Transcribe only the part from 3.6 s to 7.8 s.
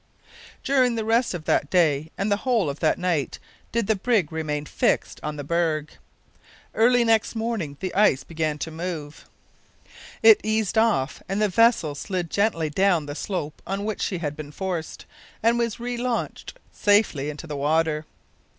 did the brig remain fixed on the berg. Early next morning